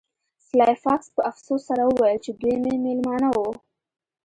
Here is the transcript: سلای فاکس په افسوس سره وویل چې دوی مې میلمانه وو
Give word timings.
سلای 0.47 0.75
فاکس 0.83 1.07
په 1.15 1.21
افسوس 1.29 1.61
سره 1.69 1.83
وویل 1.85 2.19
چې 2.25 2.31
دوی 2.39 2.55
مې 2.63 2.73
میلمانه 2.85 3.29
وو 3.35 3.49